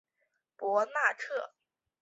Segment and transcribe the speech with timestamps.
[0.57, 1.53] 博纳克。